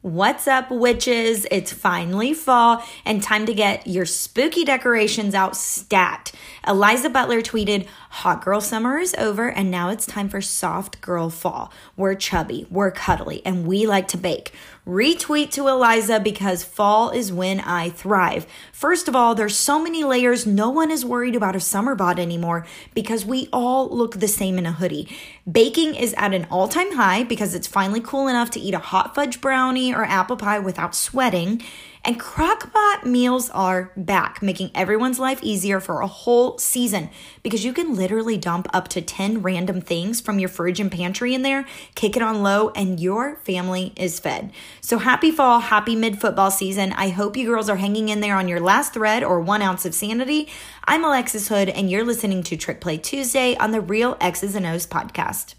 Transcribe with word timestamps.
What's 0.00 0.46
up, 0.46 0.70
witches? 0.70 1.44
It's 1.50 1.72
finally 1.72 2.32
fall 2.32 2.84
and 3.04 3.20
time 3.20 3.46
to 3.46 3.52
get 3.52 3.88
your 3.88 4.06
spooky 4.06 4.64
decorations 4.64 5.34
out 5.34 5.56
stat. 5.56 6.30
Eliza 6.64 7.10
Butler 7.10 7.42
tweeted, 7.42 7.88
Hot 8.10 8.44
girl 8.44 8.60
summer 8.60 8.98
is 8.98 9.16
over 9.16 9.50
and 9.50 9.72
now 9.72 9.88
it's 9.88 10.06
time 10.06 10.28
for 10.28 10.40
soft 10.40 11.00
girl 11.00 11.30
fall. 11.30 11.72
We're 11.96 12.14
chubby, 12.14 12.68
we're 12.70 12.92
cuddly, 12.92 13.42
and 13.44 13.66
we 13.66 13.88
like 13.88 14.06
to 14.08 14.16
bake. 14.16 14.52
Retweet 14.88 15.50
to 15.50 15.68
Eliza 15.68 16.18
because 16.18 16.64
fall 16.64 17.10
is 17.10 17.30
when 17.30 17.60
I 17.60 17.90
thrive. 17.90 18.46
First 18.72 19.06
of 19.06 19.14
all, 19.14 19.34
there's 19.34 19.54
so 19.54 19.78
many 19.78 20.02
layers, 20.02 20.46
no 20.46 20.70
one 20.70 20.90
is 20.90 21.04
worried 21.04 21.36
about 21.36 21.54
a 21.54 21.60
summer 21.60 21.94
bod 21.94 22.18
anymore 22.18 22.66
because 22.94 23.26
we 23.26 23.50
all 23.52 23.90
look 23.90 24.18
the 24.18 24.26
same 24.26 24.56
in 24.56 24.64
a 24.64 24.72
hoodie. 24.72 25.06
Baking 25.50 25.94
is 25.94 26.14
at 26.16 26.32
an 26.32 26.46
all 26.50 26.68
time 26.68 26.92
high 26.92 27.22
because 27.22 27.54
it's 27.54 27.66
finally 27.66 28.00
cool 28.00 28.28
enough 28.28 28.50
to 28.52 28.60
eat 28.60 28.72
a 28.72 28.78
hot 28.78 29.14
fudge 29.14 29.42
brownie 29.42 29.94
or 29.94 30.04
apple 30.04 30.38
pie 30.38 30.58
without 30.58 30.94
sweating. 30.94 31.62
And 32.04 32.18
crockpot 32.18 33.04
meals 33.04 33.50
are 33.50 33.92
back, 33.96 34.40
making 34.42 34.70
everyone's 34.74 35.18
life 35.18 35.40
easier 35.42 35.80
for 35.80 36.00
a 36.00 36.06
whole 36.06 36.56
season 36.58 37.10
because 37.42 37.64
you 37.64 37.72
can 37.72 37.94
literally 37.94 38.36
dump 38.36 38.68
up 38.72 38.88
to 38.88 39.02
10 39.02 39.42
random 39.42 39.80
things 39.80 40.20
from 40.20 40.38
your 40.38 40.48
fridge 40.48 40.80
and 40.80 40.90
pantry 40.90 41.34
in 41.34 41.42
there, 41.42 41.66
kick 41.94 42.16
it 42.16 42.22
on 42.22 42.42
low, 42.42 42.70
and 42.70 43.00
your 43.00 43.36
family 43.36 43.92
is 43.96 44.20
fed. 44.20 44.52
So 44.80 44.98
happy 44.98 45.30
fall, 45.30 45.60
happy 45.60 45.96
mid 45.96 46.20
football 46.20 46.50
season. 46.50 46.92
I 46.92 47.10
hope 47.10 47.36
you 47.36 47.46
girls 47.46 47.68
are 47.68 47.76
hanging 47.76 48.08
in 48.08 48.20
there 48.20 48.36
on 48.36 48.48
your 48.48 48.60
last 48.60 48.94
thread 48.94 49.22
or 49.22 49.40
one 49.40 49.62
ounce 49.62 49.84
of 49.84 49.94
sanity. 49.94 50.48
I'm 50.84 51.04
Alexis 51.04 51.48
Hood, 51.48 51.68
and 51.68 51.90
you're 51.90 52.04
listening 52.04 52.42
to 52.44 52.56
Trick 52.56 52.80
Play 52.80 52.98
Tuesday 52.98 53.56
on 53.56 53.72
the 53.72 53.80
Real 53.80 54.16
X's 54.20 54.54
and 54.54 54.66
O's 54.66 54.86
podcast. 54.86 55.54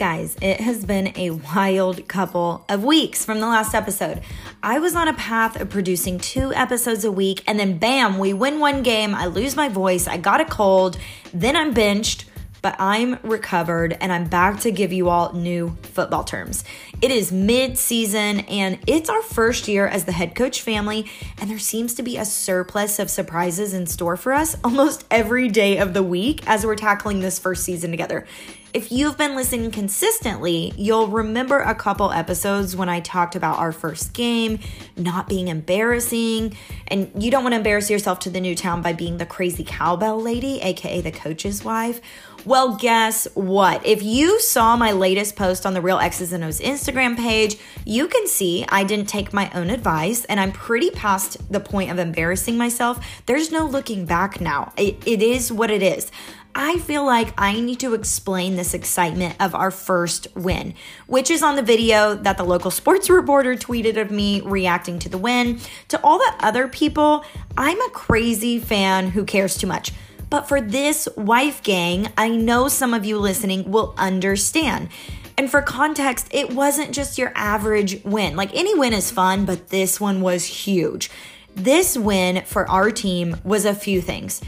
Guys, 0.00 0.34
it 0.40 0.62
has 0.62 0.86
been 0.86 1.12
a 1.14 1.28
wild 1.28 2.08
couple 2.08 2.64
of 2.70 2.82
weeks 2.82 3.22
from 3.22 3.38
the 3.38 3.46
last 3.46 3.74
episode. 3.74 4.22
I 4.62 4.78
was 4.78 4.94
on 4.94 5.08
a 5.08 5.12
path 5.12 5.60
of 5.60 5.68
producing 5.68 6.18
two 6.18 6.54
episodes 6.54 7.04
a 7.04 7.12
week, 7.12 7.44
and 7.46 7.60
then 7.60 7.76
bam, 7.76 8.16
we 8.16 8.32
win 8.32 8.60
one 8.60 8.82
game. 8.82 9.14
I 9.14 9.26
lose 9.26 9.56
my 9.56 9.68
voice. 9.68 10.08
I 10.08 10.16
got 10.16 10.40
a 10.40 10.46
cold. 10.46 10.96
Then 11.34 11.54
I'm 11.54 11.74
benched 11.74 12.24
but 12.62 12.76
I'm 12.78 13.18
recovered 13.22 13.96
and 14.00 14.12
I'm 14.12 14.28
back 14.28 14.60
to 14.60 14.70
give 14.70 14.92
you 14.92 15.08
all 15.08 15.32
new 15.32 15.76
football 15.82 16.24
terms. 16.24 16.64
It 17.00 17.10
is 17.10 17.32
mid 17.32 17.78
season 17.78 18.40
and 18.40 18.78
it's 18.86 19.08
our 19.08 19.22
first 19.22 19.68
year 19.68 19.86
as 19.86 20.04
the 20.04 20.12
head 20.12 20.34
coach 20.34 20.62
family, 20.62 21.10
and 21.40 21.50
there 21.50 21.58
seems 21.58 21.94
to 21.94 22.02
be 22.02 22.16
a 22.16 22.24
surplus 22.24 22.98
of 22.98 23.10
surprises 23.10 23.74
in 23.74 23.86
store 23.86 24.16
for 24.16 24.32
us 24.32 24.56
almost 24.64 25.04
every 25.10 25.48
day 25.48 25.78
of 25.78 25.94
the 25.94 26.02
week 26.02 26.42
as 26.46 26.64
we're 26.64 26.76
tackling 26.76 27.20
this 27.20 27.38
first 27.38 27.64
season 27.64 27.90
together. 27.90 28.26
If 28.72 28.92
you've 28.92 29.18
been 29.18 29.34
listening 29.34 29.72
consistently, 29.72 30.72
you'll 30.76 31.08
remember 31.08 31.58
a 31.58 31.74
couple 31.74 32.12
episodes 32.12 32.76
when 32.76 32.88
I 32.88 33.00
talked 33.00 33.34
about 33.34 33.58
our 33.58 33.72
first 33.72 34.12
game 34.12 34.60
not 34.96 35.28
being 35.28 35.48
embarrassing, 35.48 36.56
and 36.86 37.10
you 37.20 37.32
don't 37.32 37.42
want 37.42 37.54
to 37.54 37.56
embarrass 37.56 37.90
yourself 37.90 38.20
to 38.20 38.30
the 38.30 38.40
new 38.40 38.54
town 38.54 38.80
by 38.80 38.92
being 38.92 39.18
the 39.18 39.26
crazy 39.26 39.64
cowbell 39.64 40.22
lady, 40.22 40.60
aka 40.60 41.00
the 41.00 41.10
coach's 41.10 41.64
wife. 41.64 42.00
Well, 42.46 42.76
guess 42.76 43.28
what? 43.34 43.84
If 43.84 44.02
you 44.02 44.40
saw 44.40 44.74
my 44.74 44.92
latest 44.92 45.36
post 45.36 45.66
on 45.66 45.74
the 45.74 45.82
Real 45.82 45.98
X's 45.98 46.32
and 46.32 46.42
O's 46.42 46.58
Instagram 46.58 47.16
page, 47.16 47.56
you 47.84 48.08
can 48.08 48.26
see 48.26 48.64
I 48.70 48.82
didn't 48.82 49.10
take 49.10 49.34
my 49.34 49.50
own 49.54 49.68
advice 49.68 50.24
and 50.24 50.40
I'm 50.40 50.50
pretty 50.50 50.90
past 50.90 51.52
the 51.52 51.60
point 51.60 51.90
of 51.90 51.98
embarrassing 51.98 52.56
myself. 52.56 53.04
There's 53.26 53.52
no 53.52 53.66
looking 53.66 54.06
back 54.06 54.40
now. 54.40 54.72
it, 54.78 55.06
it 55.06 55.22
is 55.22 55.52
what 55.52 55.70
it 55.70 55.82
is. 55.82 56.10
I 56.54 56.78
feel 56.78 57.04
like 57.04 57.32
I 57.38 57.60
need 57.60 57.78
to 57.80 57.94
explain 57.94 58.56
this 58.56 58.74
excitement 58.74 59.36
of 59.38 59.54
our 59.54 59.70
first 59.70 60.26
win, 60.34 60.74
which 61.06 61.30
is 61.30 61.42
on 61.42 61.56
the 61.56 61.62
video 61.62 62.14
that 62.14 62.38
the 62.38 62.44
local 62.44 62.70
sports 62.70 63.08
reporter 63.08 63.54
tweeted 63.54 64.00
of 64.00 64.10
me 64.10 64.40
reacting 64.40 64.98
to 65.00 65.08
the 65.08 65.18
win. 65.18 65.60
To 65.88 66.00
all 66.02 66.18
the 66.18 66.34
other 66.40 66.66
people, 66.66 67.24
I'm 67.56 67.80
a 67.80 67.90
crazy 67.90 68.58
fan 68.58 69.10
who 69.10 69.24
cares 69.24 69.56
too 69.56 69.68
much. 69.68 69.92
But 70.30 70.48
for 70.48 70.60
this 70.60 71.08
wife 71.16 71.62
gang, 71.62 72.12
I 72.16 72.28
know 72.28 72.68
some 72.68 72.94
of 72.94 73.04
you 73.04 73.18
listening 73.18 73.70
will 73.70 73.94
understand. 73.98 74.88
And 75.36 75.50
for 75.50 75.60
context, 75.60 76.28
it 76.30 76.52
wasn't 76.52 76.92
just 76.92 77.18
your 77.18 77.32
average 77.34 78.04
win. 78.04 78.36
Like 78.36 78.54
any 78.54 78.78
win 78.78 78.92
is 78.92 79.10
fun, 79.10 79.44
but 79.44 79.68
this 79.68 80.00
one 80.00 80.20
was 80.20 80.44
huge. 80.44 81.10
This 81.54 81.98
win 81.98 82.44
for 82.44 82.70
our 82.70 82.90
team 82.90 83.36
was 83.42 83.64
a 83.64 83.74
few 83.74 84.00
things. 84.00 84.40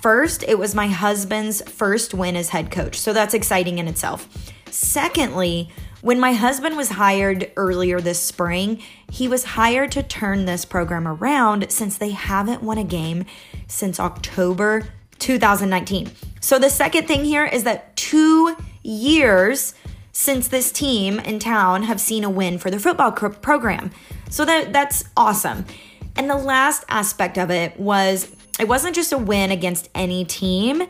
First, 0.00 0.44
it 0.46 0.58
was 0.58 0.74
my 0.74 0.86
husband's 0.86 1.62
first 1.62 2.14
win 2.14 2.36
as 2.36 2.50
head 2.50 2.70
coach, 2.70 3.00
so 3.00 3.12
that's 3.12 3.34
exciting 3.34 3.78
in 3.78 3.88
itself. 3.88 4.28
Secondly, 4.70 5.70
when 6.02 6.20
my 6.20 6.34
husband 6.34 6.76
was 6.76 6.90
hired 6.90 7.50
earlier 7.56 7.98
this 7.98 8.20
spring, 8.20 8.82
he 9.10 9.26
was 9.26 9.44
hired 9.44 9.90
to 9.92 10.02
turn 10.02 10.44
this 10.44 10.66
program 10.66 11.08
around 11.08 11.70
since 11.72 11.96
they 11.96 12.10
haven't 12.10 12.62
won 12.62 12.76
a 12.76 12.84
game 12.84 13.24
since 13.66 13.98
October 13.98 14.86
2019. 15.24 16.10
So 16.40 16.58
the 16.58 16.68
second 16.68 17.08
thing 17.08 17.24
here 17.24 17.46
is 17.46 17.64
that 17.64 17.96
two 17.96 18.54
years 18.82 19.72
since 20.12 20.48
this 20.48 20.70
team 20.70 21.18
in 21.18 21.38
town 21.38 21.84
have 21.84 21.98
seen 21.98 22.24
a 22.24 22.30
win 22.30 22.58
for 22.58 22.70
their 22.70 22.78
football 22.78 23.10
program. 23.10 23.90
So 24.28 24.44
that 24.44 24.72
that's 24.72 25.04
awesome. 25.16 25.64
And 26.14 26.28
the 26.28 26.36
last 26.36 26.84
aspect 26.90 27.38
of 27.38 27.50
it 27.50 27.80
was 27.80 28.30
it 28.60 28.68
wasn't 28.68 28.94
just 28.94 29.12
a 29.12 29.18
win 29.18 29.50
against 29.50 29.88
any 29.94 30.26
team. 30.26 30.82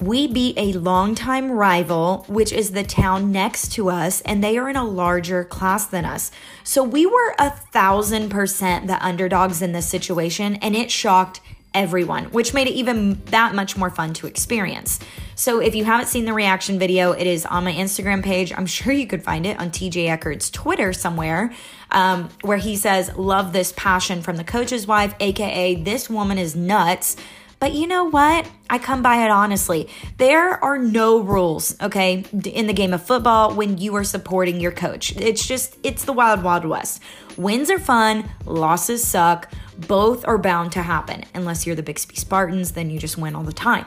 We 0.00 0.26
beat 0.26 0.58
a 0.58 0.72
longtime 0.72 1.52
rival, 1.52 2.26
which 2.28 2.52
is 2.52 2.72
the 2.72 2.82
town 2.82 3.30
next 3.32 3.72
to 3.74 3.88
us, 3.88 4.20
and 4.22 4.42
they 4.42 4.58
are 4.58 4.68
in 4.68 4.76
a 4.76 4.84
larger 4.84 5.44
class 5.44 5.86
than 5.86 6.04
us. 6.04 6.32
So 6.64 6.82
we 6.82 7.06
were 7.06 7.34
a 7.38 7.50
thousand 7.50 8.30
percent 8.30 8.88
the 8.88 9.02
underdogs 9.02 9.62
in 9.62 9.70
this 9.72 9.86
situation, 9.86 10.56
and 10.56 10.74
it 10.74 10.90
shocked 10.90 11.40
everyone, 11.76 12.24
which 12.32 12.54
made 12.54 12.66
it 12.66 12.72
even 12.72 13.22
that 13.26 13.54
much 13.54 13.76
more 13.76 13.90
fun 13.90 14.14
to 14.14 14.26
experience. 14.26 14.98
So 15.34 15.60
if 15.60 15.74
you 15.74 15.84
haven't 15.84 16.06
seen 16.06 16.24
the 16.24 16.32
reaction 16.32 16.78
video, 16.78 17.12
it 17.12 17.26
is 17.26 17.44
on 17.44 17.64
my 17.64 17.72
Instagram 17.72 18.24
page. 18.24 18.50
I'm 18.56 18.64
sure 18.64 18.92
you 18.94 19.06
could 19.06 19.22
find 19.22 19.44
it 19.44 19.60
on 19.60 19.70
TJ 19.70 20.08
Eckert's 20.08 20.48
Twitter 20.48 20.94
somewhere, 20.94 21.52
um, 21.90 22.30
where 22.40 22.56
he 22.56 22.76
says, 22.76 23.14
Love 23.16 23.52
this 23.52 23.74
passion 23.76 24.22
from 24.22 24.36
the 24.36 24.44
coach's 24.44 24.86
wife, 24.86 25.14
aka 25.20 25.74
this 25.74 26.08
woman 26.08 26.38
is 26.38 26.56
nuts. 26.56 27.16
But 27.58 27.74
you 27.74 27.86
know 27.86 28.04
what? 28.04 28.50
I 28.68 28.78
come 28.78 29.02
by 29.02 29.24
it 29.24 29.30
honestly. 29.30 29.88
There 30.16 30.62
are 30.64 30.78
no 30.78 31.20
rules, 31.20 31.78
okay, 31.80 32.24
in 32.44 32.66
the 32.66 32.72
game 32.72 32.92
of 32.92 33.02
football 33.02 33.54
when 33.54 33.78
you 33.78 33.94
are 33.96 34.04
supporting 34.04 34.60
your 34.60 34.72
coach. 34.72 35.14
It's 35.16 35.46
just, 35.46 35.76
it's 35.82 36.04
the 36.04 36.12
wild, 36.12 36.42
wild 36.42 36.64
west. 36.64 37.02
Wins 37.36 37.70
are 37.70 37.78
fun, 37.78 38.30
losses 38.46 39.06
suck. 39.06 39.50
Both 39.78 40.26
are 40.26 40.38
bound 40.38 40.72
to 40.72 40.82
happen. 40.82 41.24
Unless 41.34 41.66
you're 41.66 41.76
the 41.76 41.82
Bixby 41.82 42.16
Spartans, 42.16 42.72
then 42.72 42.90
you 42.90 42.98
just 42.98 43.18
win 43.18 43.34
all 43.34 43.42
the 43.42 43.52
time. 43.52 43.86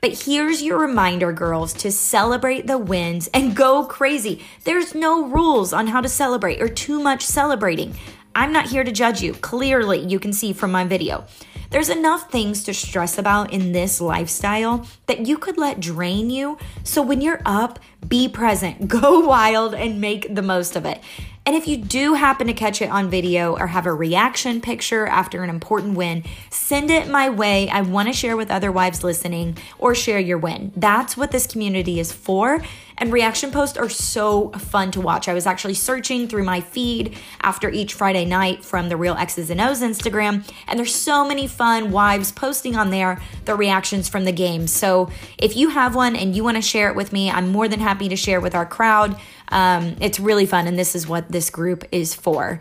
But 0.00 0.24
here's 0.24 0.62
your 0.62 0.78
reminder, 0.78 1.32
girls, 1.32 1.72
to 1.74 1.90
celebrate 1.90 2.66
the 2.66 2.78
wins 2.78 3.28
and 3.34 3.56
go 3.56 3.84
crazy. 3.84 4.44
There's 4.64 4.94
no 4.94 5.26
rules 5.26 5.72
on 5.72 5.88
how 5.88 6.00
to 6.00 6.08
celebrate 6.08 6.60
or 6.60 6.68
too 6.68 7.00
much 7.00 7.22
celebrating. 7.24 7.94
I'm 8.34 8.52
not 8.52 8.68
here 8.68 8.84
to 8.84 8.92
judge 8.92 9.20
you. 9.20 9.32
Clearly, 9.34 9.98
you 9.98 10.20
can 10.20 10.32
see 10.32 10.52
from 10.52 10.70
my 10.70 10.84
video. 10.84 11.26
There's 11.70 11.90
enough 11.90 12.30
things 12.30 12.64
to 12.64 12.72
stress 12.72 13.18
about 13.18 13.52
in 13.52 13.72
this 13.72 14.00
lifestyle 14.00 14.86
that 15.06 15.26
you 15.26 15.36
could 15.36 15.58
let 15.58 15.80
drain 15.80 16.30
you. 16.30 16.56
So 16.82 17.02
when 17.02 17.20
you're 17.20 17.42
up, 17.44 17.78
be 18.06 18.28
present, 18.28 18.88
go 19.00 19.20
wild, 19.20 19.74
and 19.74 20.00
make 20.00 20.34
the 20.34 20.42
most 20.42 20.76
of 20.76 20.86
it. 20.86 21.02
And 21.48 21.56
if 21.56 21.66
you 21.66 21.78
do 21.78 22.12
happen 22.12 22.46
to 22.48 22.52
catch 22.52 22.82
it 22.82 22.90
on 22.90 23.08
video 23.08 23.56
or 23.56 23.68
have 23.68 23.86
a 23.86 23.92
reaction 23.94 24.60
picture 24.60 25.06
after 25.06 25.42
an 25.42 25.48
important 25.48 25.96
win, 25.96 26.24
send 26.50 26.90
it 26.90 27.08
my 27.08 27.30
way. 27.30 27.70
I 27.70 27.80
want 27.80 28.08
to 28.08 28.12
share 28.12 28.36
with 28.36 28.50
other 28.50 28.70
wives 28.70 29.02
listening 29.02 29.56
or 29.78 29.94
share 29.94 30.18
your 30.18 30.36
win. 30.36 30.72
That's 30.76 31.16
what 31.16 31.30
this 31.30 31.46
community 31.46 32.00
is 32.00 32.12
for. 32.12 32.62
And 32.98 33.12
reaction 33.12 33.50
posts 33.50 33.78
are 33.78 33.88
so 33.88 34.50
fun 34.50 34.90
to 34.90 35.00
watch. 35.00 35.26
I 35.28 35.32
was 35.32 35.46
actually 35.46 35.74
searching 35.74 36.28
through 36.28 36.44
my 36.44 36.60
feed 36.60 37.16
after 37.40 37.70
each 37.70 37.94
Friday 37.94 38.24
night 38.26 38.62
from 38.62 38.90
the 38.90 38.96
Real 38.96 39.14
X's 39.14 39.48
and 39.50 39.60
O's 39.60 39.80
Instagram, 39.80 40.46
and 40.66 40.78
there's 40.78 40.94
so 40.94 41.24
many 41.24 41.46
fun 41.46 41.92
wives 41.92 42.32
posting 42.32 42.74
on 42.74 42.90
there 42.90 43.22
the 43.44 43.54
reactions 43.54 44.08
from 44.08 44.24
the 44.24 44.32
game. 44.32 44.66
So 44.66 45.10
if 45.38 45.56
you 45.56 45.70
have 45.70 45.94
one 45.94 46.16
and 46.16 46.34
you 46.34 46.42
want 46.42 46.56
to 46.56 46.62
share 46.62 46.90
it 46.90 46.96
with 46.96 47.12
me, 47.12 47.30
I'm 47.30 47.48
more 47.50 47.68
than 47.68 47.80
happy 47.80 48.08
to 48.08 48.16
share 48.16 48.40
with 48.40 48.54
our 48.56 48.66
crowd. 48.66 49.16
Um, 49.50 49.96
it's 50.00 50.20
really 50.20 50.46
fun, 50.46 50.66
and 50.66 50.78
this 50.78 50.94
is 50.94 51.06
what 51.06 51.30
this 51.30 51.50
group 51.50 51.84
is 51.92 52.14
for. 52.14 52.60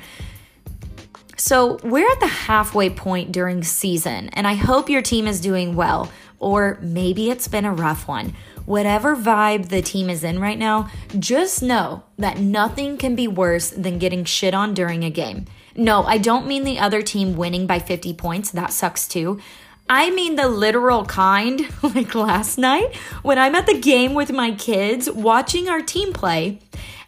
So, 1.35 1.79
we're 1.83 2.09
at 2.09 2.19
the 2.19 2.27
halfway 2.27 2.89
point 2.89 3.31
during 3.31 3.63
season, 3.63 4.29
and 4.29 4.47
I 4.47 4.55
hope 4.55 4.89
your 4.89 5.03
team 5.03 5.27
is 5.27 5.39
doing 5.39 5.75
well, 5.75 6.11
or 6.39 6.79
maybe 6.81 7.29
it's 7.29 7.47
been 7.47 7.65
a 7.65 7.73
rough 7.73 8.07
one 8.07 8.33
whatever 8.67 9.15
vibe 9.15 9.69
the 9.69 9.81
team 9.81 10.09
is 10.09 10.25
in 10.25 10.39
right 10.39 10.59
now, 10.59 10.89
just 11.17 11.63
know 11.63 12.03
that 12.17 12.37
nothing 12.37 12.97
can 12.97 13.15
be 13.15 13.27
worse 13.27 13.69
than 13.69 13.97
getting 13.97 14.25
shit 14.25 14.53
on 14.53 14.73
during 14.73 15.03
a 15.05 15.09
game. 15.09 15.45
No, 15.73 16.03
I 16.03 16.17
don't 16.17 16.45
mean 16.45 16.65
the 16.65 16.77
other 16.77 17.01
team 17.01 17.37
winning 17.37 17.65
by 17.65 17.79
50 17.79 18.13
points, 18.15 18.51
that 18.51 18.73
sucks 18.73 19.07
too. 19.07 19.39
I 19.89 20.11
mean 20.11 20.35
the 20.35 20.49
literal 20.49 21.05
kind, 21.05 21.67
like 21.81 22.13
last 22.13 22.57
night 22.57 22.95
when 23.21 23.39
I'm 23.39 23.55
at 23.55 23.67
the 23.67 23.79
game 23.79 24.13
with 24.13 24.31
my 24.31 24.51
kids 24.51 25.09
watching 25.09 25.69
our 25.69 25.81
team 25.81 26.11
play, 26.13 26.59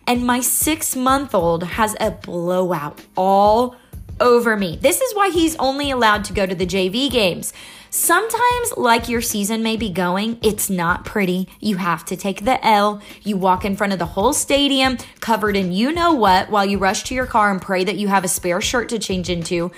and 0.07 0.25
my 0.25 0.39
six 0.39 0.95
month 0.95 1.35
old 1.35 1.63
has 1.63 1.95
a 1.99 2.11
blowout 2.11 3.05
all 3.17 3.75
over 4.19 4.55
me. 4.55 4.77
This 4.81 5.01
is 5.01 5.15
why 5.15 5.29
he's 5.29 5.55
only 5.57 5.91
allowed 5.91 6.23
to 6.25 6.33
go 6.33 6.45
to 6.45 6.55
the 6.55 6.65
JV 6.65 7.11
games. 7.11 7.53
Sometimes, 7.91 8.73
like 8.77 9.09
your 9.09 9.21
season 9.21 9.63
may 9.63 9.75
be 9.75 9.89
going, 9.89 10.37
it's 10.43 10.69
not 10.69 11.05
pretty. 11.05 11.47
You 11.59 11.77
have 11.77 12.05
to 12.05 12.15
take 12.15 12.45
the 12.45 12.63
L. 12.65 13.01
You 13.23 13.35
walk 13.35 13.65
in 13.65 13.75
front 13.75 13.93
of 13.93 13.99
the 13.99 14.05
whole 14.05 14.31
stadium 14.31 14.97
covered 15.21 15.55
in 15.55 15.71
you 15.71 15.91
know 15.91 16.13
what 16.13 16.51
while 16.51 16.65
you 16.65 16.77
rush 16.77 17.03
to 17.05 17.15
your 17.15 17.25
car 17.25 17.49
and 17.49 17.59
pray 17.59 17.83
that 17.83 17.97
you 17.97 18.07
have 18.07 18.23
a 18.23 18.27
spare 18.27 18.61
shirt 18.61 18.89
to 18.89 18.99
change 18.99 19.29
into. 19.29 19.71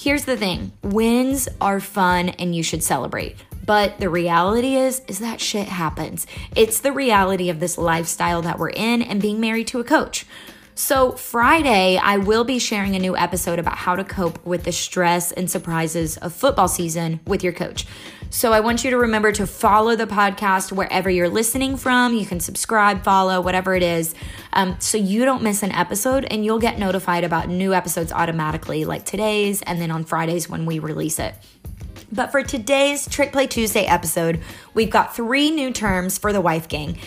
Here's 0.00 0.26
the 0.26 0.36
thing 0.36 0.70
wins 0.80 1.48
are 1.60 1.80
fun 1.80 2.28
and 2.28 2.54
you 2.54 2.62
should 2.62 2.84
celebrate. 2.84 3.34
But 3.66 3.98
the 3.98 4.08
reality 4.08 4.76
is, 4.76 5.02
is 5.08 5.18
that 5.18 5.40
shit 5.40 5.66
happens. 5.66 6.24
It's 6.54 6.78
the 6.78 6.92
reality 6.92 7.50
of 7.50 7.58
this 7.58 7.76
lifestyle 7.76 8.40
that 8.42 8.60
we're 8.60 8.70
in 8.70 9.02
and 9.02 9.20
being 9.20 9.40
married 9.40 9.66
to 9.68 9.80
a 9.80 9.84
coach. 9.84 10.24
So, 10.76 11.10
Friday, 11.10 11.96
I 11.96 12.18
will 12.18 12.44
be 12.44 12.60
sharing 12.60 12.94
a 12.94 13.00
new 13.00 13.16
episode 13.16 13.58
about 13.58 13.78
how 13.78 13.96
to 13.96 14.04
cope 14.04 14.46
with 14.46 14.62
the 14.62 14.70
stress 14.70 15.32
and 15.32 15.50
surprises 15.50 16.16
of 16.18 16.32
football 16.32 16.68
season 16.68 17.18
with 17.26 17.42
your 17.42 17.52
coach. 17.52 17.84
So, 18.30 18.52
I 18.52 18.60
want 18.60 18.84
you 18.84 18.90
to 18.90 18.98
remember 18.98 19.32
to 19.32 19.46
follow 19.46 19.96
the 19.96 20.06
podcast 20.06 20.70
wherever 20.70 21.08
you're 21.08 21.30
listening 21.30 21.78
from. 21.78 22.14
You 22.14 22.26
can 22.26 22.40
subscribe, 22.40 23.02
follow, 23.02 23.40
whatever 23.40 23.74
it 23.74 23.82
is, 23.82 24.14
um, 24.52 24.76
so 24.80 24.98
you 24.98 25.24
don't 25.24 25.42
miss 25.42 25.62
an 25.62 25.72
episode 25.72 26.26
and 26.26 26.44
you'll 26.44 26.58
get 26.58 26.78
notified 26.78 27.24
about 27.24 27.48
new 27.48 27.72
episodes 27.72 28.12
automatically, 28.12 28.84
like 28.84 29.06
today's 29.06 29.62
and 29.62 29.80
then 29.80 29.90
on 29.90 30.04
Fridays 30.04 30.48
when 30.48 30.66
we 30.66 30.78
release 30.78 31.18
it. 31.18 31.34
But 32.12 32.30
for 32.30 32.42
today's 32.42 33.08
Trick 33.08 33.32
Play 33.32 33.46
Tuesday 33.46 33.86
episode, 33.86 34.40
we've 34.74 34.90
got 34.90 35.16
three 35.16 35.50
new 35.50 35.72
terms 35.72 36.18
for 36.18 36.32
the 36.32 36.40
wife 36.40 36.68
gang. 36.68 36.98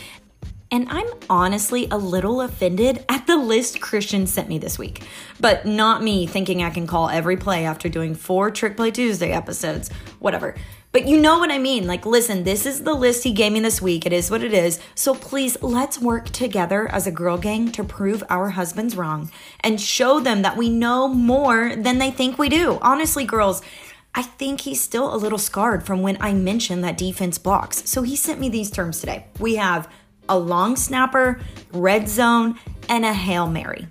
And 0.72 0.88
I'm 0.90 1.08
honestly 1.30 1.88
a 1.92 1.98
little 1.98 2.42
offended 2.42 3.04
at 3.10 3.28
the 3.28 3.36
list 3.36 3.82
Christian 3.82 4.26
sent 4.26 4.48
me 4.48 4.58
this 4.58 4.80
week. 4.80 5.04
But 5.40 5.66
not 5.66 6.02
me 6.02 6.26
thinking 6.26 6.64
I 6.64 6.70
can 6.70 6.88
call 6.88 7.10
every 7.10 7.36
play 7.36 7.66
after 7.66 7.90
doing 7.90 8.16
four 8.16 8.52
Trick 8.52 8.78
Play 8.78 8.92
Tuesday 8.92 9.32
episodes. 9.32 9.90
Whatever. 10.20 10.56
But 10.92 11.08
you 11.08 11.22
know 11.22 11.40
what 11.40 11.52
I 11.52 11.58
mean. 11.58 11.88
Like, 11.88 12.06
listen, 12.06 12.44
this 12.44 12.66
is 12.66 12.84
the 12.84 12.94
list 12.94 13.24
he 13.24 13.32
gave 13.32 13.54
me 13.54 13.62
this 13.62 13.82
week. 13.82 14.06
It 14.06 14.12
is 14.12 14.30
what 14.30 14.44
it 14.44 14.54
is. 14.54 14.80
So 14.94 15.16
please, 15.16 15.58
let's 15.62 16.00
work 16.00 16.30
together 16.30 16.90
as 16.92 17.08
a 17.08 17.12
girl 17.12 17.38
gang 17.38 17.72
to 17.72 17.84
prove 17.84 18.24
our 18.30 18.50
husbands 18.50 18.98
wrong 18.98 19.32
and 19.62 19.80
show 19.80 20.20
them 20.20 20.42
that 20.42 20.58
we 20.58 20.70
know 20.70 21.08
more 21.08 21.76
than 21.78 21.98
they 21.98 22.12
think 22.12 22.38
we 22.38 22.50
do. 22.50 22.78
Honestly, 22.82 23.24
girls, 23.24 23.62
I 24.14 24.24
think 24.24 24.62
he's 24.62 24.82
still 24.82 25.16
a 25.16 25.16
little 25.16 25.38
scarred 25.38 25.86
from 25.86 26.02
when 26.02 26.18
I 26.20 26.34
mentioned 26.34 26.84
that 26.84 26.98
defense 26.98 27.38
blocks. 27.38 27.90
So 27.90 28.02
he 28.02 28.18
sent 28.18 28.42
me 28.42 28.50
these 28.50 28.70
terms 28.70 29.00
today. 29.00 29.28
We 29.40 29.56
have 29.56 29.90
a 30.28 30.38
long 30.38 30.76
snapper, 30.76 31.40
red 31.72 32.10
zone, 32.10 32.60
and 32.90 33.06
a 33.06 33.14
Hail 33.14 33.48
Mary. 33.48 33.88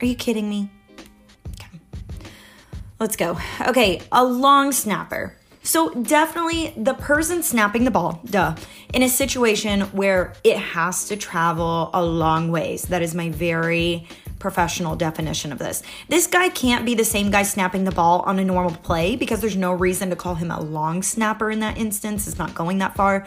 Are 0.00 0.06
you 0.06 0.14
kidding 0.14 0.48
me? 0.48 0.70
Okay. 1.60 1.80
Let's 3.00 3.16
go. 3.16 3.38
Okay, 3.60 4.02
a 4.12 4.24
long 4.24 4.70
snapper. 4.70 5.36
So, 5.64 5.90
definitely 5.90 6.74
the 6.76 6.92
person 6.92 7.42
snapping 7.42 7.84
the 7.84 7.90
ball, 7.90 8.20
duh, 8.26 8.54
in 8.92 9.02
a 9.02 9.08
situation 9.08 9.80
where 9.92 10.34
it 10.44 10.58
has 10.58 11.08
to 11.08 11.16
travel 11.16 11.90
a 11.94 12.04
long 12.04 12.52
ways. 12.52 12.82
That 12.82 13.00
is 13.00 13.14
my 13.14 13.30
very 13.30 14.06
professional 14.44 14.94
definition 14.94 15.52
of 15.52 15.58
this. 15.58 15.82
This 16.08 16.26
guy 16.26 16.50
can't 16.50 16.84
be 16.84 16.94
the 16.94 17.04
same 17.04 17.30
guy 17.30 17.44
snapping 17.44 17.84
the 17.84 17.92
ball 17.92 18.20
on 18.26 18.38
a 18.38 18.44
normal 18.44 18.76
play 18.76 19.16
because 19.16 19.40
there's 19.40 19.56
no 19.56 19.72
reason 19.72 20.10
to 20.10 20.16
call 20.16 20.34
him 20.34 20.50
a 20.50 20.60
long 20.60 21.02
snapper 21.02 21.50
in 21.50 21.60
that 21.60 21.78
instance. 21.78 22.28
It's 22.28 22.36
not 22.36 22.54
going 22.54 22.76
that 22.78 22.94
far. 22.94 23.26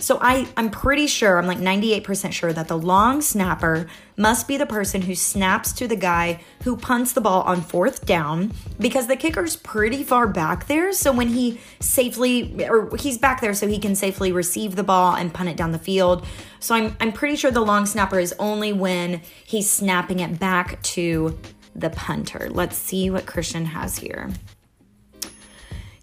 So 0.00 0.18
I, 0.20 0.48
I'm 0.56 0.70
pretty 0.70 1.06
sure, 1.06 1.38
I'm 1.38 1.46
like 1.46 1.58
98% 1.58 2.32
sure 2.32 2.52
that 2.52 2.66
the 2.66 2.76
long 2.76 3.22
snapper 3.22 3.86
must 4.16 4.48
be 4.48 4.56
the 4.56 4.66
person 4.66 5.02
who 5.02 5.14
snaps 5.14 5.72
to 5.72 5.86
the 5.86 5.96
guy 5.96 6.40
who 6.62 6.76
punts 6.76 7.12
the 7.12 7.20
ball 7.20 7.42
on 7.42 7.60
fourth 7.60 8.06
down 8.06 8.52
because 8.78 9.06
the 9.06 9.16
kicker's 9.16 9.56
pretty 9.56 10.02
far 10.02 10.26
back 10.26 10.66
there. 10.66 10.92
So 10.92 11.12
when 11.12 11.28
he 11.28 11.60
safely, 11.80 12.66
or 12.66 12.94
he's 12.96 13.18
back 13.18 13.40
there 13.40 13.54
so 13.54 13.68
he 13.68 13.78
can 13.78 13.94
safely 13.94 14.32
receive 14.32 14.76
the 14.76 14.82
ball 14.82 15.14
and 15.14 15.32
punt 15.32 15.48
it 15.48 15.56
down 15.56 15.72
the 15.72 15.78
field. 15.78 16.26
So 16.60 16.74
I'm, 16.74 16.96
I'm 17.00 17.12
pretty 17.12 17.36
sure 17.36 17.50
the 17.50 17.60
long 17.60 17.86
snapper 17.86 18.18
is 18.18 18.34
only 18.38 18.72
when 18.72 19.20
he's 19.44 19.68
snapping 19.68 20.20
it 20.20 20.38
back 20.38 20.82
to 20.82 21.38
the 21.74 21.90
punter. 21.90 22.48
Let's 22.50 22.76
see 22.76 23.10
what 23.10 23.26
Christian 23.26 23.66
has 23.66 23.98
here 23.98 24.30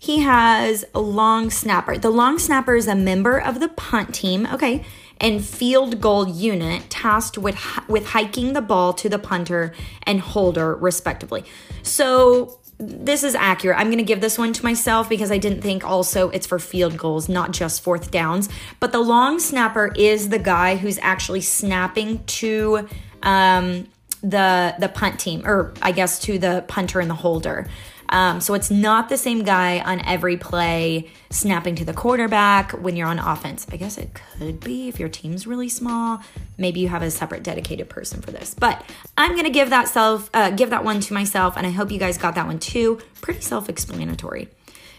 he 0.04 0.20
has 0.20 0.84
a 0.94 1.00
long 1.00 1.50
snapper. 1.50 1.98
The 1.98 2.10
long 2.10 2.38
snapper 2.38 2.76
is 2.76 2.90
a 2.90 2.96
member 2.96 3.40
of 3.40 3.62
the 3.62 3.70
punt 3.70 4.14
team, 4.14 4.46
okay, 4.52 4.84
and 5.22 5.42
field 5.42 6.02
goal 6.02 6.28
unit 6.28 6.90
tasked 6.90 7.38
with 7.38 7.58
with 7.88 8.08
hiking 8.08 8.52
the 8.52 8.62
ball 8.62 8.92
to 8.96 9.08
the 9.08 9.18
punter 9.18 9.74
and 10.06 10.20
holder 10.20 10.76
respectively. 10.76 11.46
So 11.84 12.60
this 12.78 13.24
is 13.24 13.34
accurate. 13.34 13.80
I'm 13.80 13.88
going 13.88 13.98
to 14.00 14.04
give 14.04 14.20
this 14.20 14.38
one 14.38 14.52
to 14.52 14.62
myself 14.66 15.08
because 15.08 15.32
I 15.32 15.38
didn't 15.38 15.62
think 15.62 15.86
also 15.86 16.30
it's 16.32 16.48
for 16.48 16.60
field 16.60 16.98
goals, 16.98 17.30
not 17.30 17.54
just 17.54 17.82
fourth 17.82 18.12
downs. 18.12 18.50
But 18.82 18.92
the 18.92 19.00
long 19.00 19.40
snapper 19.40 19.94
is 19.96 20.28
the 20.28 20.40
guy 20.40 20.76
who's 20.76 21.00
actually 21.02 21.40
snapping 21.40 22.26
to 22.26 22.90
um, 23.22 23.88
the 24.22 24.76
the 24.80 24.90
punt 24.90 25.18
team, 25.18 25.44
or 25.46 25.74
I 25.82 25.94
guess 25.94 26.20
to 26.24 26.38
the 26.38 26.66
punter 26.68 27.00
and 27.00 27.10
the 27.10 27.16
holder. 27.16 27.70
Um, 28.14 28.42
so 28.42 28.54
it's 28.54 28.70
not 28.70 29.10
the 29.10 29.18
same 29.18 29.44
guy 29.44 29.80
on 29.80 30.00
every 30.02 30.38
play 30.38 31.10
snapping 31.32 31.74
to 31.76 31.84
the 31.84 31.94
quarterback 31.94 32.72
when 32.72 32.96
you're 32.96 33.08
on 33.08 33.18
offense. 33.18 33.66
I 33.72 33.78
guess 33.78 33.98
it 33.98 34.14
could 34.14 34.60
be 34.60 34.88
if 34.88 35.00
your 35.00 35.10
team's 35.10 35.48
really 35.48 35.68
small. 35.68 36.22
Maybe 36.56 36.80
you 36.80 36.90
have 36.90 37.02
a 37.02 37.10
separate 37.10 37.42
dedicated 37.42 37.90
person 37.90 38.22
for 38.22 38.30
this. 38.30 38.54
But 38.54 38.86
I'm 39.18 39.36
gonna 39.36 39.50
give 39.50 39.72
that 39.72 39.88
self 39.88 40.30
uh, 40.32 40.52
give 40.52 40.70
that 40.70 40.84
one 40.84 41.00
to 41.00 41.14
myself, 41.14 41.58
and 41.58 41.66
I 41.66 41.72
hope 41.72 41.92
you 41.92 41.98
guys 41.98 42.20
got 42.20 42.36
that 42.36 42.46
one 42.46 42.60
too. 42.60 43.00
Pretty 43.22 43.42
self-explanatory. 43.42 44.48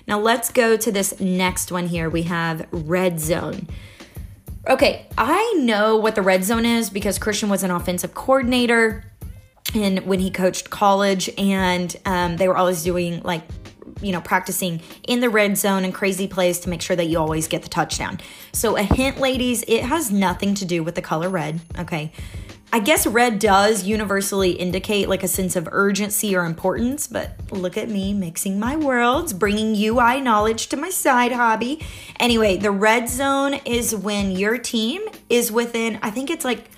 Now 0.09 0.19
let's 0.19 0.51
go 0.51 0.77
to 0.77 0.91
this 0.91 1.21
next 1.21 1.71
one 1.71 1.87
here. 1.87 2.11
We 2.11 2.25
have 2.25 2.67
red 2.73 3.21
zone. 3.21 3.69
Okay, 4.67 5.07
I 5.17 5.55
know 5.59 5.97
what 5.97 6.17
the 6.17 6.23
red 6.23 6.43
zone 6.43 6.65
is 6.65 6.91
because 6.91 7.19
Christian 7.19 7.49
was 7.49 7.63
an 7.63 7.71
offensive 7.71 8.15
coordinator 8.15 9.05
and 9.75 10.01
when 10.07 10.21
he 10.21 10.31
coached 10.31 10.71
college 10.71 11.31
and 11.37 11.97
um, 12.05 12.37
they 12.37 12.49
were 12.49 12.57
always 12.57 12.83
doing 12.83 13.23
like 13.23 13.43
you 14.01 14.13
know 14.13 14.21
practicing 14.21 14.81
in 15.07 15.21
the 15.21 15.31
red 15.31 15.57
zone 15.57 15.85
and 15.85 15.95
crazy 15.95 16.27
plays 16.27 16.61
to 16.61 16.69
make 16.69 16.83
sure 16.83 16.97
that 16.97 17.07
you 17.07 17.19
always 17.19 17.49
get 17.49 17.63
the 17.63 17.69
touchdown. 17.69 18.21
So 18.53 18.77
a 18.77 18.83
hint 18.83 19.19
ladies 19.19 19.65
it 19.67 19.85
has 19.85 20.11
nothing 20.11 20.55
to 20.57 20.65
do 20.65 20.83
with 20.83 20.95
the 20.95 21.03
color 21.03 21.29
red 21.29 21.61
okay? 21.79 22.13
I 22.73 22.81
guess 22.81 23.07
red 23.07 23.39
does 23.39 23.85
universally 23.85 24.51
indicate 24.51 25.09
like 25.09 25.23
a 25.23 25.29
sense 25.29 25.55
of 25.55 25.69
urgency 25.71 26.35
or 26.35 26.45
importance 26.45 27.07
but 27.07 27.39
look 27.53 27.77
at 27.77 27.89
me 27.89 28.13
mixing 28.13 28.59
my 28.59 28.77
worlds 28.77 29.33
bringing 29.33 29.75
ui 29.77 30.21
knowledge 30.21 30.69
to 30.69 30.77
my 30.77 30.91
side 30.91 31.33
hobby. 31.33 31.85
Anyway 32.19 32.57
the 32.57 32.73
red 32.73 33.09
zone 33.09 33.55
is 33.65 33.95
when 33.95 34.33
your 34.33 34.59
team 34.59 35.03
is 35.31 35.51
within 35.51 35.99
i 36.03 36.11
think 36.11 36.31
it's 36.31 36.45
like 36.45 36.69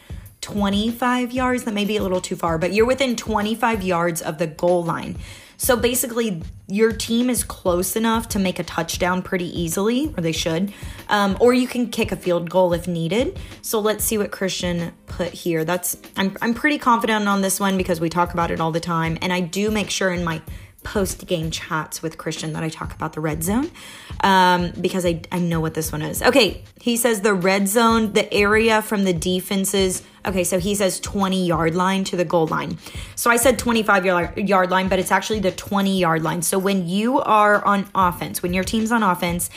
25 0.46 1.32
yards. 1.32 1.64
That 1.64 1.74
may 1.74 1.84
be 1.84 1.96
a 1.96 2.02
little 2.04 2.20
too 2.20 2.36
far, 2.36 2.56
but 2.56 2.72
you're 2.72 2.86
within 2.86 3.16
25 3.16 3.82
yards 3.82 4.22
of 4.22 4.38
the 4.38 4.46
goal 4.46 4.84
line. 4.84 5.16
So 5.56 5.76
basically, 5.76 6.40
your 6.68 6.92
team 6.92 7.28
is 7.28 7.42
close 7.42 7.96
enough 7.96 8.28
to 8.28 8.38
make 8.38 8.60
a 8.60 8.62
touchdown 8.62 9.22
pretty 9.22 9.46
easily, 9.60 10.14
or 10.16 10.20
they 10.20 10.30
should. 10.30 10.72
Um, 11.08 11.36
or 11.40 11.52
you 11.52 11.66
can 11.66 11.88
kick 11.88 12.12
a 12.12 12.16
field 12.16 12.48
goal 12.48 12.72
if 12.74 12.86
needed. 12.86 13.40
So 13.60 13.80
let's 13.80 14.04
see 14.04 14.18
what 14.18 14.30
Christian 14.30 14.92
put 15.06 15.32
here. 15.32 15.64
That's 15.64 15.96
I'm 16.16 16.36
I'm 16.40 16.54
pretty 16.54 16.78
confident 16.78 17.26
on 17.26 17.40
this 17.40 17.58
one 17.58 17.76
because 17.76 18.00
we 18.00 18.08
talk 18.08 18.32
about 18.32 18.52
it 18.52 18.60
all 18.60 18.70
the 18.70 18.78
time, 18.78 19.18
and 19.20 19.32
I 19.32 19.40
do 19.40 19.72
make 19.72 19.90
sure 19.90 20.12
in 20.12 20.22
my 20.22 20.42
post 20.86 21.26
game 21.26 21.50
chats 21.50 22.00
with 22.00 22.16
Christian 22.16 22.52
that 22.52 22.62
I 22.62 22.68
talk 22.68 22.94
about 22.94 23.12
the 23.12 23.20
red 23.20 23.42
zone 23.42 23.72
um, 24.20 24.70
because 24.80 25.04
I, 25.04 25.20
I 25.32 25.40
know 25.40 25.58
what 25.58 25.74
this 25.74 25.90
one 25.90 26.00
is. 26.00 26.22
Okay, 26.22 26.62
he 26.80 26.96
says 26.96 27.22
the 27.22 27.34
red 27.34 27.66
zone, 27.66 28.12
the 28.12 28.32
area 28.32 28.80
from 28.82 29.02
the 29.02 29.12
defenses. 29.12 30.04
Okay, 30.24 30.44
so 30.44 30.60
he 30.60 30.76
says 30.76 31.00
20 31.00 31.44
yard 31.44 31.74
line 31.74 32.04
to 32.04 32.16
the 32.16 32.24
goal 32.24 32.46
line. 32.46 32.78
So 33.16 33.32
I 33.32 33.36
said 33.36 33.58
25 33.58 34.06
yard 34.38 34.70
line, 34.70 34.88
but 34.88 35.00
it's 35.00 35.10
actually 35.10 35.40
the 35.40 35.50
20 35.50 35.98
yard 35.98 36.22
line. 36.22 36.40
So 36.42 36.56
when 36.56 36.86
you 36.88 37.18
are 37.18 37.64
on 37.64 37.88
offense, 37.92 38.40
when 38.40 38.54
your 38.54 38.64
team's 38.64 38.92
on 38.92 39.02
offense 39.02 39.50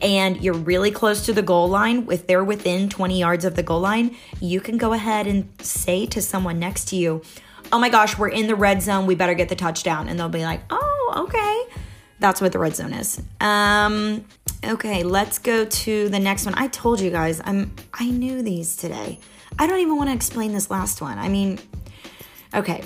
and 0.00 0.40
you're 0.40 0.54
really 0.54 0.92
close 0.92 1.26
to 1.26 1.32
the 1.32 1.42
goal 1.42 1.68
line, 1.68 2.06
if 2.12 2.28
they're 2.28 2.44
within 2.44 2.88
20 2.88 3.18
yards 3.18 3.44
of 3.44 3.56
the 3.56 3.64
goal 3.64 3.80
line, 3.80 4.16
you 4.40 4.60
can 4.60 4.78
go 4.78 4.92
ahead 4.92 5.26
and 5.26 5.48
say 5.60 6.06
to 6.06 6.22
someone 6.22 6.60
next 6.60 6.84
to 6.90 6.96
you, 6.96 7.22
oh 7.72 7.78
my 7.78 7.88
gosh, 7.88 8.18
we're 8.18 8.28
in 8.28 8.46
the 8.46 8.54
red 8.54 8.82
zone. 8.82 9.06
We 9.06 9.14
better 9.14 9.34
get 9.34 9.48
the 9.48 9.56
touchdown. 9.56 10.08
And 10.08 10.18
they'll 10.18 10.28
be 10.28 10.44
like, 10.44 10.62
oh, 10.70 11.26
okay. 11.28 11.78
That's 12.18 12.40
what 12.40 12.52
the 12.52 12.58
red 12.58 12.74
zone 12.74 12.92
is. 12.92 13.20
Um, 13.40 14.24
okay, 14.64 15.02
let's 15.02 15.38
go 15.38 15.64
to 15.64 16.08
the 16.08 16.18
next 16.18 16.46
one. 16.46 16.54
I 16.56 16.68
told 16.68 17.00
you 17.00 17.10
guys, 17.10 17.40
I'm 17.44 17.72
I 17.92 18.10
knew 18.10 18.42
these 18.42 18.76
today. 18.76 19.18
I 19.58 19.66
don't 19.66 19.80
even 19.80 19.96
want 19.96 20.10
to 20.10 20.14
explain 20.14 20.52
this 20.52 20.70
last 20.70 21.00
one. 21.00 21.18
I 21.18 21.28
mean, 21.28 21.58
okay. 22.54 22.82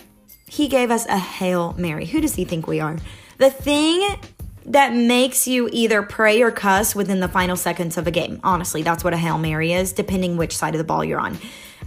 He 0.46 0.66
gave 0.66 0.90
us 0.90 1.06
a 1.06 1.16
Hail 1.16 1.74
Mary. 1.78 2.06
Who 2.06 2.20
does 2.20 2.34
he 2.34 2.44
think 2.44 2.66
we 2.66 2.80
are? 2.80 2.98
The 3.38 3.50
thing 3.50 4.16
that 4.66 4.94
makes 4.94 5.46
you 5.48 5.68
either 5.72 6.02
pray 6.02 6.42
or 6.42 6.50
cuss 6.50 6.94
within 6.94 7.20
the 7.20 7.28
final 7.28 7.56
seconds 7.56 7.96
of 7.96 8.06
a 8.06 8.10
game. 8.10 8.40
Honestly, 8.42 8.82
that's 8.82 9.02
what 9.04 9.14
a 9.14 9.16
Hail 9.16 9.38
Mary 9.38 9.72
is, 9.72 9.92
depending 9.92 10.36
which 10.36 10.56
side 10.56 10.74
of 10.74 10.78
the 10.78 10.84
ball 10.84 11.04
you're 11.04 11.20
on. 11.20 11.38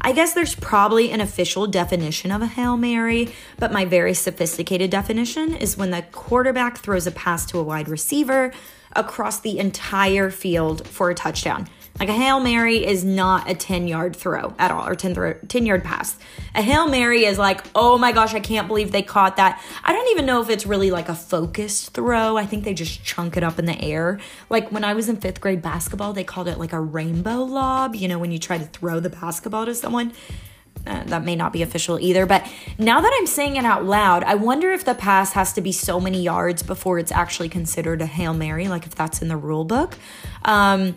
I 0.01 0.11
guess 0.11 0.33
there's 0.33 0.55
probably 0.55 1.11
an 1.11 1.21
official 1.21 1.67
definition 1.67 2.31
of 2.31 2.41
a 2.41 2.47
Hail 2.47 2.77
Mary, 2.77 3.33
but 3.57 3.71
my 3.71 3.85
very 3.85 4.13
sophisticated 4.13 4.89
definition 4.89 5.55
is 5.55 5.77
when 5.77 5.91
the 5.91 6.01
quarterback 6.11 6.79
throws 6.79 7.07
a 7.07 7.11
pass 7.11 7.45
to 7.47 7.59
a 7.59 7.63
wide 7.63 7.87
receiver 7.87 8.53
across 8.95 9.39
the 9.39 9.59
entire 9.59 10.29
field 10.29 10.87
for 10.87 11.09
a 11.09 11.15
touchdown. 11.15 11.67
Like 11.99 12.09
a 12.09 12.13
Hail 12.13 12.39
Mary 12.39 12.85
is 12.85 13.03
not 13.03 13.49
a 13.49 13.53
10 13.53 13.87
yard 13.87 14.15
throw 14.15 14.55
at 14.57 14.71
all 14.71 14.87
or 14.87 14.95
10, 14.95 15.13
throw, 15.13 15.33
10 15.33 15.65
yard 15.65 15.83
pass. 15.83 16.17
A 16.55 16.61
Hail 16.61 16.87
Mary 16.87 17.25
is 17.25 17.37
like, 17.37 17.63
oh 17.75 17.97
my 17.97 18.11
gosh, 18.11 18.33
I 18.33 18.39
can't 18.39 18.67
believe 18.67 18.91
they 18.91 19.03
caught 19.03 19.37
that. 19.37 19.61
I 19.83 19.93
don't 19.93 20.09
even 20.09 20.25
know 20.25 20.41
if 20.41 20.49
it's 20.49 20.65
really 20.65 20.89
like 20.89 21.07
a 21.07 21.15
focused 21.15 21.93
throw. 21.93 22.35
I 22.35 22.45
think 22.45 22.63
they 22.63 22.73
just 22.73 23.03
chunk 23.03 23.37
it 23.37 23.43
up 23.43 23.59
in 23.59 23.65
the 23.65 23.79
air. 23.79 24.19
Like 24.49 24.71
when 24.71 24.83
I 24.83 24.95
was 24.95 25.07
in 25.07 25.17
fifth 25.17 25.39
grade 25.39 25.61
basketball, 25.61 26.13
they 26.13 26.23
called 26.23 26.47
it 26.47 26.57
like 26.57 26.73
a 26.73 26.79
rainbow 26.79 27.43
lob, 27.43 27.95
you 27.95 28.07
know, 28.07 28.17
when 28.17 28.31
you 28.31 28.39
try 28.39 28.57
to 28.57 28.65
throw 28.65 28.99
the 28.99 29.09
basketball 29.09 29.65
to 29.65 29.75
someone. 29.75 30.13
Uh, 30.85 31.01
that 31.05 31.23
may 31.23 31.35
not 31.35 31.53
be 31.53 31.61
official 31.61 31.97
either. 31.97 32.25
But 32.25 32.45
now 32.77 32.99
that 32.99 33.17
I'm 33.17 33.27
saying 33.27 33.55
it 33.55 33.63
out 33.63 33.85
loud, 33.85 34.23
I 34.23 34.35
wonder 34.35 34.73
if 34.73 34.83
the 34.83 34.93
pass 34.93 35.31
has 35.31 35.53
to 35.53 35.61
be 35.61 35.71
so 35.71 35.97
many 35.97 36.21
yards 36.21 36.61
before 36.61 36.99
it's 36.99 37.11
actually 37.11 37.47
considered 37.47 38.01
a 38.01 38.05
Hail 38.05 38.33
Mary, 38.33 38.67
like 38.67 38.85
if 38.85 38.93
that's 38.93 39.21
in 39.21 39.29
the 39.29 39.37
rule 39.37 39.63
book. 39.63 39.95
Um, 40.43 40.95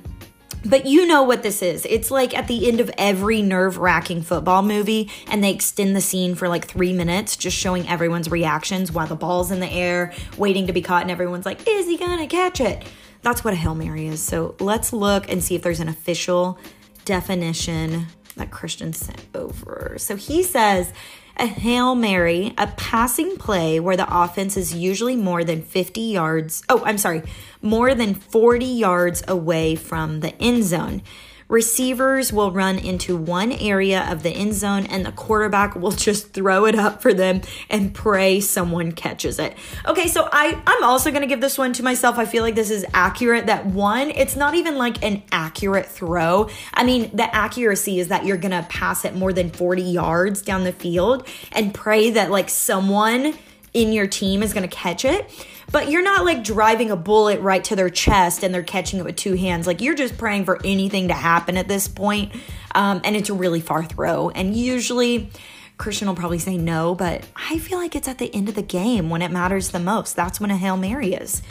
but 0.69 0.87
you 0.87 1.07
know 1.07 1.23
what 1.23 1.43
this 1.43 1.63
is. 1.63 1.87
It's 1.87 2.11
like 2.11 2.37
at 2.37 2.49
the 2.49 2.69
end 2.69 2.81
of 2.81 2.91
every 2.99 3.43
nerve 3.43 3.79
wracking 3.79 4.23
football 4.23 4.63
movie, 4.63 5.11
and 5.29 5.43
they 5.43 5.53
extend 5.53 5.95
the 5.95 6.01
scene 6.01 6.35
for 6.35 6.49
like 6.49 6.67
three 6.67 6.93
minutes, 6.93 7.37
just 7.37 7.57
showing 7.57 7.89
everyone's 7.89 8.31
reactions 8.31 8.93
while 8.93 9.07
the 9.07 9.17
ball's 9.17 9.51
in 9.51 9.61
the 9.61 9.71
air, 9.71 10.13
waiting 10.37 10.67
to 10.67 10.73
be 10.73 10.83
caught, 10.83 11.03
and 11.03 11.11
everyone's 11.11 11.47
like, 11.47 11.67
is 11.67 11.87
he 11.87 11.97
gonna 11.97 12.27
catch 12.27 12.61
it? 12.61 12.85
That's 13.23 13.45
what 13.45 13.55
a 13.55 13.57
Hail 13.57 13.75
Mary 13.75 14.07
is. 14.07 14.23
So 14.23 14.55
let's 14.61 14.93
look 14.93 15.31
and 15.31 15.43
see 15.43 15.55
if 15.55 15.63
there's 15.63 15.81
an 15.81 15.89
official 15.89 16.59
definition 17.05 18.07
that 18.37 18.51
Christian 18.51 18.93
sent 18.93 19.25
over. 19.35 19.97
So 19.99 20.17
he 20.17 20.43
says, 20.43 20.93
a 21.39 21.47
Hail 21.47 21.95
Mary, 21.95 22.55
a 22.57 22.67
passing 22.67 23.37
play 23.37 23.79
where 23.79 23.97
the 23.97 24.07
offense 24.09 24.57
is 24.57 24.75
usually 24.75 25.17
more 25.17 25.45
than 25.45 25.63
50 25.63 26.01
yards. 26.01 26.63
Oh, 26.69 26.83
I'm 26.85 26.99
sorry, 26.99 27.23
more 27.63 27.95
than 27.95 28.15
40 28.15 28.65
yards 28.65 29.23
away 29.29 29.75
from 29.75 30.21
the 30.21 30.35
end 30.41 30.65
zone. 30.65 31.03
Receivers 31.49 32.33
will 32.33 32.51
run 32.51 32.77
into 32.77 33.17
one 33.17 33.53
area 33.53 34.05
of 34.11 34.25
the 34.25 34.31
end 34.31 34.55
zone 34.55 34.85
and 34.87 35.07
the 35.07 35.13
quarterback 35.13 35.77
will 35.77 35.91
just 35.93 36.33
throw 36.33 36.67
it 36.67 36.75
up 36.75 37.01
for 37.01 37.15
them 37.15 37.41
and 37.71 37.95
pray 37.95 38.41
someone 38.41 38.91
catches 38.91 39.39
it. 39.39 39.57
Okay, 39.87 40.09
so 40.09 40.29
I 40.33 40.61
I'm 40.67 40.83
also 40.83 41.11
to 41.23 41.29
give 41.29 41.41
this 41.41 41.57
one 41.57 41.73
to 41.75 41.85
myself. 41.85 42.19
I 42.19 42.25
feel 42.25 42.43
like 42.43 42.57
this 42.57 42.71
is 42.71 42.85
accurate 42.93 43.47
that 43.47 43.67
one, 43.67 44.11
it's 44.11 44.35
not 44.35 44.55
even 44.55 44.77
like 44.77 45.03
an 45.05 45.23
accurate 45.31 45.87
throw. 45.87 46.49
I 46.75 46.83
mean, 46.83 47.15
the 47.15 47.33
accuracy 47.35 48.01
is 48.01 48.09
that 48.09 48.25
you're 48.25 48.37
to 48.51 48.67
pass 48.69 49.05
it 49.05 49.15
more 49.15 49.33
than 49.33 49.51
40 49.51 49.83
yards 49.83 50.43
down 50.43 50.65
the 50.65 50.73
field 50.73 51.29
and 51.53 51.73
pray 51.73 52.11
that 52.11 52.31
like 52.31 52.51
someone 52.51 53.35
in 53.73 53.93
your 53.93 54.07
team 54.07 54.43
is 54.43 54.53
going 54.53 54.69
to 54.69 54.75
catch 54.75 55.05
it 55.05 55.31
but 55.71 55.91
you're 55.91 56.03
not 56.03 56.25
like 56.25 56.45
driving 56.45 56.91
a 56.91 56.97
bullet 56.97 57.41
right 57.41 57.63
to 57.65 57.77
their 57.77 57.91
chest 57.91 58.43
and 58.43 58.55
they're 58.55 58.63
catching 58.63 58.99
it 58.99 59.05
with 59.05 59.17
two 59.17 59.35
hands. 59.35 59.67
Like 59.67 59.81
you're 59.81 59.95
just 59.95 60.17
praying 60.17 60.45
for 60.45 60.59
anything 60.65 61.09
to 61.09 61.15
happen 61.15 61.57
at 61.57 61.69
this 61.69 61.89
point. 61.89 62.33
Um, 62.75 63.01
and 63.05 63.17
it's 63.17 63.31
a 63.31 63.35
really 63.35 63.61
far 63.61 63.85
throw. 63.85 64.31
And 64.31 64.57
usually, 64.57 65.31
Christian 65.79 66.09
will 66.09 66.15
probably 66.15 66.39
say 66.39 66.57
no, 66.57 66.95
but 66.95 67.27
I 67.35 67.59
feel 67.59 67.79
like 67.79 67.95
it's 67.95 68.09
at 68.09 68.19
the 68.19 68.35
end 68.35 68.49
of 68.49 68.55
the 68.55 68.63
game 68.63 69.11
when 69.11 69.23
it 69.23 69.31
matters 69.31 69.71
the 69.71 69.79
most. 69.79 70.17
That's 70.17 70.41
when 70.41 70.51
a 70.51 70.57
Hail 70.57 70.77
Mary 70.77 71.13
is. 71.13 71.43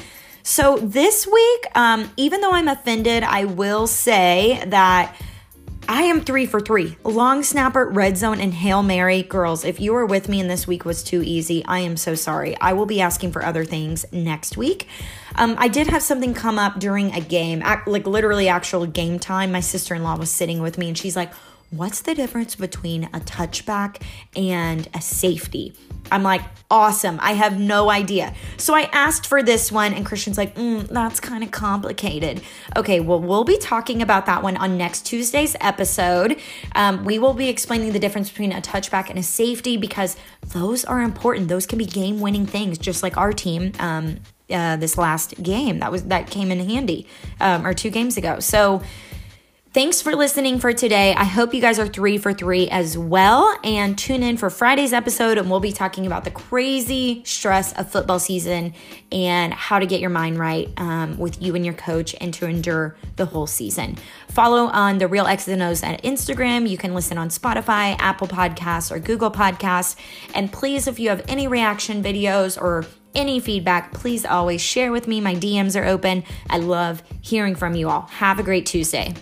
So 0.42 0.78
this 0.78 1.28
week, 1.28 1.66
um, 1.76 2.12
even 2.18 2.42
though 2.42 2.52
I'm 2.52 2.68
offended, 2.68 3.24
I 3.24 3.46
will 3.46 3.88
say 3.88 4.64
that 4.68 5.16
I 5.88 6.04
am 6.04 6.22
three 6.22 6.46
for 6.46 6.60
three. 6.60 6.98
Long 7.04 7.44
snapper, 7.44 7.86
red 7.86 8.18
zone, 8.18 8.40
and 8.40 8.54
Hail 8.54 8.82
Mary. 8.82 9.22
Girls, 9.22 9.64
if 9.64 9.80
you 9.80 9.94
were 9.94 10.06
with 10.06 10.28
me 10.28 10.40
and 10.40 10.50
this 10.50 10.66
week 10.66 10.84
was 10.84 11.04
too 11.04 11.22
easy, 11.22 11.64
I 11.66 11.80
am 11.80 11.96
so 11.98 12.16
sorry. 12.16 12.60
I 12.60 12.74
will 12.74 12.86
be 12.86 13.02
asking 13.02 13.32
for 13.32 13.46
other 13.46 13.64
things 13.64 14.06
next 14.12 14.58
week. 14.58 14.88
Um, 15.36 15.56
I 15.60 15.68
did 15.68 15.88
have 15.88 16.02
something 16.02 16.34
come 16.34 16.58
up 16.58 16.80
during 16.80 17.14
a 17.14 17.22
game, 17.22 17.64
like 17.86 18.08
literally 18.08 18.48
actual 18.48 18.86
game 18.86 19.20
time. 19.20 19.52
My 19.52 19.60
sister 19.60 19.94
in 19.94 20.04
law 20.04 20.18
was 20.18 20.32
sitting 20.32 20.62
with 20.62 20.78
me 20.78 20.88
and 20.88 20.98
she's 20.98 21.16
like, 21.16 21.34
What's 21.72 22.02
the 22.02 22.16
difference 22.16 22.56
between 22.56 23.06
a 23.06 23.20
touchback 23.20 24.02
and 24.36 24.88
a 24.94 25.02
safety? 25.02 25.74
I'm 26.12 26.24
like, 26.24 26.42
awesome. 26.70 27.20
I 27.22 27.34
have 27.34 27.60
no 27.60 27.90
idea. 27.90 28.34
So 28.58 28.76
I 28.76 28.90
asked 28.92 29.28
for 29.28 29.44
this 29.44 29.72
one, 29.72 29.94
and 29.94 30.06
Christian's 30.06 30.38
like, 30.38 30.56
mm, 30.56 30.88
that's 30.88 31.20
kind 31.20 31.44
of 31.44 31.52
complicated. 31.52 32.42
Okay, 32.76 33.00
well, 33.00 33.20
we'll 33.20 33.44
be 33.44 33.58
talking 33.58 34.02
about 34.02 34.26
that 34.26 34.44
one 34.44 34.58
on 34.58 34.78
next 34.78 35.06
Tuesday's 35.06 35.56
episode. 35.62 36.40
Um, 36.76 37.06
we 37.06 37.20
will 37.20 37.34
be 37.34 37.50
explaining 37.50 37.94
the 37.94 38.00
difference 38.00 38.30
between 38.30 38.52
a 38.52 38.62
touchback 38.62 39.10
and 39.10 39.20
a 39.20 39.24
safety 39.24 39.78
because 39.78 40.18
those 40.48 40.86
are 40.86 41.02
important. 41.02 41.48
Those 41.48 41.66
can 41.66 41.78
be 41.78 41.86
game 41.86 42.20
winning 42.20 42.46
things, 42.46 42.78
just 42.78 43.04
like 43.04 43.18
our 43.18 43.34
team. 43.34 43.72
Um, 43.80 44.18
uh, 44.48 44.76
this 44.76 44.96
last 44.96 45.42
game 45.42 45.80
that 45.80 45.92
was 45.92 46.04
that 46.04 46.30
came 46.30 46.52
in 46.52 46.60
handy 46.70 47.08
um, 47.42 47.66
or 47.66 47.74
two 47.74 47.90
games 47.90 48.16
ago 48.16 48.40
so 48.40 48.80
Thanks 49.76 50.02
for 50.02 50.16
listening 50.16 50.60
for 50.60 50.72
today. 50.72 51.14
I 51.16 51.26
hope 51.26 51.54
you 51.54 51.60
guys 51.60 51.80
are 51.80 51.88
three 51.88 52.18
for 52.18 52.32
three 52.32 52.70
as 52.70 52.98
well. 52.98 53.54
And 53.62 53.98
tune 53.98 54.24
in 54.24 54.38
for 54.38 54.50
Friday's 54.50 54.94
episode, 54.94 55.38
and 55.38 55.52
we'll 55.52 55.60
be 55.60 55.74
talking 55.74 56.06
about 56.08 56.24
the 56.24 56.32
crazy 56.32 57.22
stress 57.26 57.74
of 57.74 57.92
football 57.92 58.18
season 58.18 58.74
and 59.12 59.54
how 59.54 59.80
to 59.80 59.86
get 59.86 60.00
your 60.00 60.12
mind 60.12 60.40
right 60.40 60.72
um, 60.78 61.18
with 61.18 61.42
you 61.42 61.56
and 61.56 61.66
your 61.66 61.74
coach 61.74 62.16
and 62.22 62.34
to 62.36 62.48
endure 62.48 62.96
the 63.18 63.26
whole 63.26 63.48
season. 63.48 63.98
Follow 64.30 64.68
on 64.68 64.98
the 64.98 65.10
Real 65.10 65.28
X's 65.28 65.50
and 65.50 65.62
O's 65.62 65.84
at 65.84 66.02
Instagram. 66.04 66.70
You 66.70 66.78
can 66.78 66.94
listen 66.94 67.18
on 67.18 67.28
Spotify, 67.28 67.98
Apple 68.00 68.30
Podcasts, 68.30 68.94
or 68.94 69.00
Google 69.00 69.30
Podcasts. 69.30 69.98
And 70.34 70.54
please, 70.54 70.88
if 70.88 71.00
you 71.00 71.10
have 71.10 71.22
any 71.28 71.50
reaction 71.50 72.02
videos 72.02 72.58
or 72.58 72.86
any 73.14 73.42
feedback, 73.42 73.92
please 73.92 74.26
always 74.26 74.62
share 74.62 74.94
with 74.94 75.06
me. 75.06 75.20
My 75.20 75.36
DMs 75.36 75.78
are 75.78 75.84
open. 75.84 76.24
I 76.50 76.60
love 76.60 77.04
hearing 77.20 77.56
from 77.56 77.76
you 77.76 77.90
all. 77.90 78.04
Have 78.04 78.40
a 78.40 78.44
great 78.44 78.66
Tuesday. 78.66 79.14